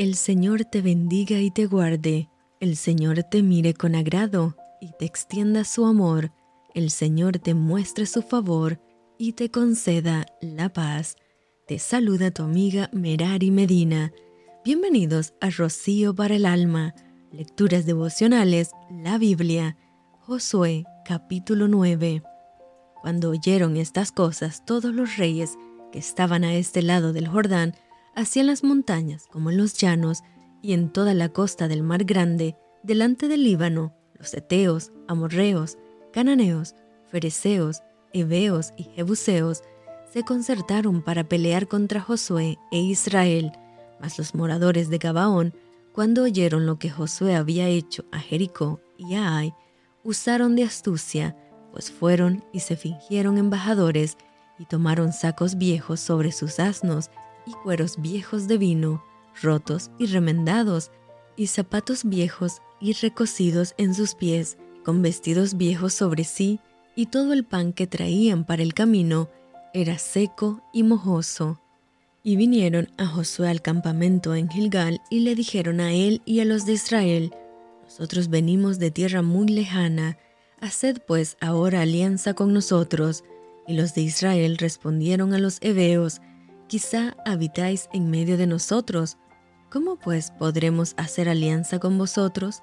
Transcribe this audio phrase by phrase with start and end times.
[0.00, 2.30] El Señor te bendiga y te guarde.
[2.58, 6.32] El Señor te mire con agrado y te extienda su amor.
[6.74, 8.80] El Señor te muestre su favor
[9.18, 11.16] y te conceda la paz.
[11.66, 14.10] Te saluda tu amiga Merari Medina.
[14.64, 16.94] Bienvenidos a Rocío para el Alma.
[17.30, 19.76] Lecturas devocionales, la Biblia.
[20.20, 22.22] Josué capítulo 9.
[23.02, 25.58] Cuando oyeron estas cosas, todos los reyes
[25.92, 27.74] que estaban a este lado del Jordán,
[28.14, 30.22] hacia las montañas como en los llanos
[30.62, 35.78] y en toda la costa del mar grande, delante del Líbano, los eteos, amorreos,
[36.12, 36.74] cananeos,
[37.08, 39.62] fereceos, heveos y jebuseos,
[40.12, 43.52] se concertaron para pelear contra Josué e Israel,
[44.00, 45.54] mas los moradores de Gabaón,
[45.92, 49.54] cuando oyeron lo que Josué había hecho a Jericó y a Ai,
[50.02, 51.36] usaron de astucia,
[51.72, 54.16] pues fueron y se fingieron embajadores
[54.58, 57.10] y tomaron sacos viejos sobre sus asnos
[57.46, 59.04] y cueros viejos de vino,
[59.42, 60.90] rotos y remendados,
[61.36, 66.60] y zapatos viejos y recocidos en sus pies, con vestidos viejos sobre sí,
[66.96, 69.28] y todo el pan que traían para el camino
[69.72, 71.60] era seco y mojoso.
[72.22, 76.44] Y vinieron a Josué al campamento en Gilgal y le dijeron a él y a
[76.44, 77.32] los de Israel,
[77.84, 80.18] Nosotros venimos de tierra muy lejana,
[80.60, 83.24] haced pues ahora alianza con nosotros.
[83.66, 86.20] Y los de Israel respondieron a los heveos,
[86.70, 89.16] Quizá habitáis en medio de nosotros.
[89.72, 92.62] ¿Cómo pues podremos hacer alianza con vosotros?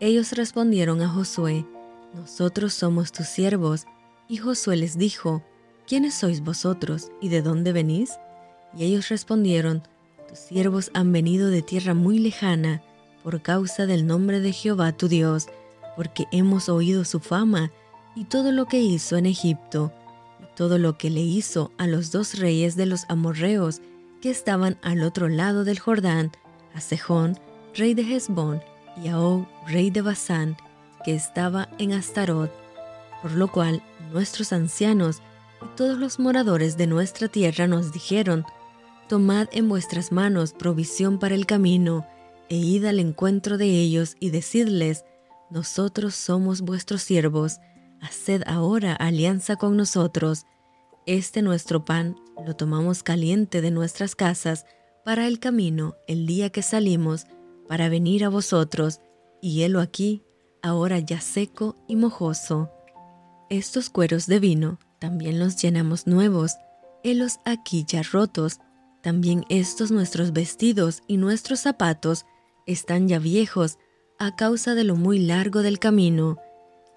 [0.00, 1.64] Ellos respondieron a Josué,
[2.12, 3.86] Nosotros somos tus siervos.
[4.28, 5.42] Y Josué les dijo,
[5.86, 8.18] ¿quiénes sois vosotros y de dónde venís?
[8.76, 9.82] Y ellos respondieron,
[10.28, 12.82] Tus siervos han venido de tierra muy lejana,
[13.22, 15.46] por causa del nombre de Jehová tu Dios,
[15.96, 17.72] porque hemos oído su fama
[18.14, 19.90] y todo lo que hizo en Egipto
[20.56, 23.80] todo lo que le hizo a los dos reyes de los amorreos
[24.20, 26.32] que estaban al otro lado del Jordán,
[26.74, 27.38] a Sejón,
[27.74, 28.60] rey de Hezbón,
[29.02, 30.56] y a Og, rey de Basán,
[31.04, 32.50] que estaba en Astarot,
[33.22, 33.82] por lo cual
[34.12, 35.22] nuestros ancianos
[35.62, 38.44] y todos los moradores de nuestra tierra nos dijeron,
[39.08, 42.06] Tomad en vuestras manos provisión para el camino,
[42.48, 45.04] e id al encuentro de ellos y decidles,
[45.50, 47.58] Nosotros somos vuestros siervos,
[48.00, 50.46] haced ahora alianza con nosotros.
[51.06, 52.16] Este nuestro pan
[52.46, 54.66] lo tomamos caliente de nuestras casas
[55.04, 57.26] para el camino el día que salimos
[57.66, 59.00] para venir a vosotros,
[59.40, 60.22] y helo aquí,
[60.62, 62.70] ahora ya seco y mojoso.
[63.50, 66.56] Estos cueros de vino también los llenamos nuevos,
[67.04, 68.58] helos aquí ya rotos,
[69.02, 72.26] también estos nuestros vestidos y nuestros zapatos
[72.66, 73.78] están ya viejos
[74.18, 76.38] a causa de lo muy largo del camino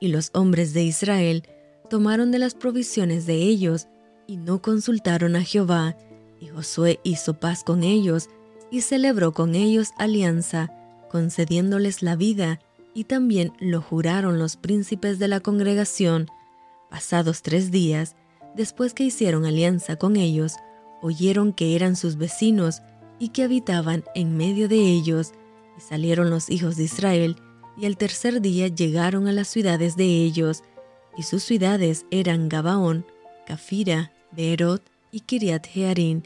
[0.00, 1.44] y los hombres de Israel
[1.88, 3.88] tomaron de las provisiones de ellos
[4.26, 5.96] y no consultaron a Jehová,
[6.40, 8.28] y Josué hizo paz con ellos
[8.70, 10.70] y celebró con ellos alianza,
[11.10, 12.60] concediéndoles la vida,
[12.94, 16.28] y también lo juraron los príncipes de la congregación.
[16.88, 18.16] Pasados tres días,
[18.56, 20.54] después que hicieron alianza con ellos,
[21.02, 22.82] oyeron que eran sus vecinos
[23.18, 25.32] y que habitaban en medio de ellos,
[25.76, 27.36] y salieron los hijos de Israel
[27.80, 30.62] y el tercer día llegaron a las ciudades de ellos,
[31.16, 33.06] y sus ciudades eran Gabaón,
[33.46, 36.22] Cafira, Beerot y Kiriat Jearim,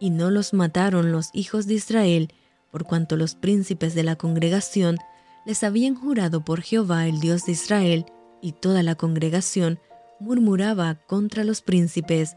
[0.00, 2.32] y no los mataron los hijos de Israel,
[2.70, 4.96] por cuanto los príncipes de la congregación
[5.44, 8.06] les habían jurado por Jehová el Dios de Israel,
[8.40, 9.78] y toda la congregación
[10.20, 12.36] murmuraba contra los príncipes.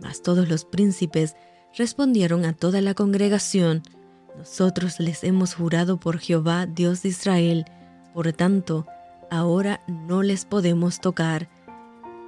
[0.00, 1.36] Mas todos los príncipes
[1.76, 3.82] respondieron a toda la congregación,
[4.38, 7.66] Nosotros les hemos jurado por Jehová, Dios de Israel,
[8.14, 8.86] por tanto,
[9.30, 11.48] ahora no les podemos tocar.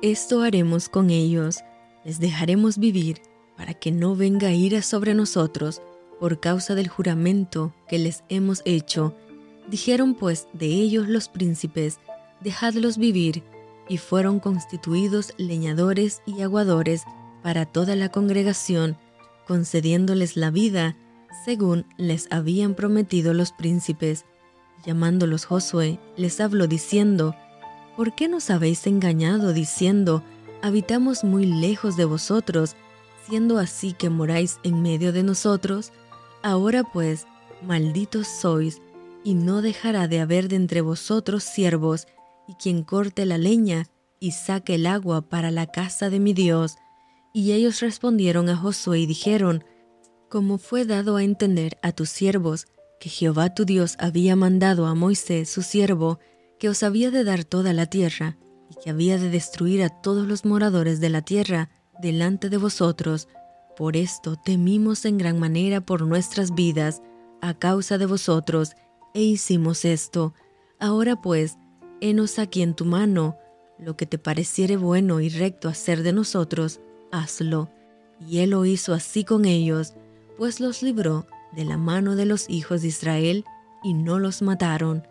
[0.03, 1.65] Esto haremos con ellos,
[2.05, 3.23] les dejaremos vivir,
[3.57, 5.83] para que no venga ira sobre nosotros
[6.19, 9.15] por causa del juramento que les hemos hecho.
[9.69, 11.99] Dijeron pues de ellos los príncipes,
[12.41, 13.43] dejadlos vivir,
[13.89, 17.05] y fueron constituidos leñadores y aguadores
[17.43, 18.97] para toda la congregación,
[19.47, 20.97] concediéndoles la vida
[21.45, 24.25] según les habían prometido los príncipes.
[24.85, 27.37] Llamándolos Josué, les habló diciendo,
[27.97, 30.25] ¿Por qué nos habéis engañado diciendo,
[30.61, 32.75] habitamos muy lejos de vosotros,
[33.29, 35.93] siendo así que moráis en medio de nosotros?
[36.43, 37.27] Ahora pues,
[37.63, 38.81] malditos sois,
[39.25, 42.09] y no dejará de haber de entre vosotros siervos,
[42.49, 43.87] y quien corte la leña
[44.19, 46.77] y saque el agua para la casa de mi Dios.
[47.33, 49.65] Y ellos respondieron a Josué y dijeron,
[50.29, 52.67] Como fue dado a entender a tus siervos,
[53.03, 56.21] que Jehová tu Dios había mandado a Moisés, su siervo,
[56.61, 58.37] que os había de dar toda la tierra,
[58.71, 61.69] y que había de destruir a todos los moradores de la tierra
[62.01, 63.27] delante de vosotros.
[63.77, 67.03] Por esto temimos en gran manera por nuestras vidas,
[67.41, 68.77] a causa de vosotros,
[69.15, 70.33] e hicimos esto.
[70.79, 71.59] Ahora pues,
[72.01, 73.37] henos aquí en tu mano,
[73.81, 77.69] lo que te pareciere bueno y recto hacer de nosotros, hazlo.
[78.21, 79.95] Y él lo hizo así con ellos,
[80.39, 83.45] pues los libró de la mano de los hijos de Israel,
[83.83, 85.07] y no los mataron.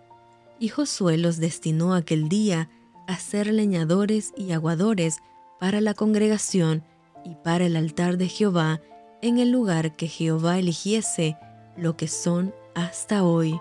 [0.60, 2.70] Y Josué los destinó aquel día
[3.08, 5.20] a ser leñadores y aguadores
[5.60, 6.84] para la congregación
[7.26, 8.82] y para el altar de Jehová
[9.22, 11.38] en el lugar que Jehová eligiese,
[11.78, 13.60] lo que son hasta hoy.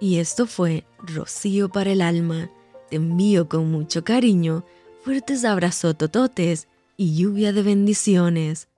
[0.00, 2.50] Y esto fue Rocío para el alma.
[2.90, 4.64] Te envío con mucho cariño,
[5.02, 8.68] fuertes abrazos tototes y lluvia de bendiciones.